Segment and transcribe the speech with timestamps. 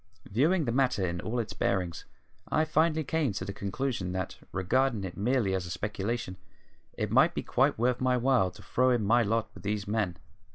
[0.27, 2.05] Viewing the matter in all its bearings
[2.51, 6.37] I finally came to the conclusion that, regarding it merely as a speculation,
[6.93, 10.17] it might be quite worth my while to throw in my lot with these men.